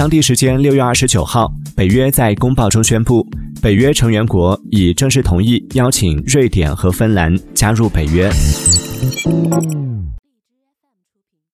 [0.00, 3.22] 当地时间六月二十九号北约在公报中宣布
[3.60, 8.30] 北约成员国已正式同意邀请瑞典和芬兰加入北约。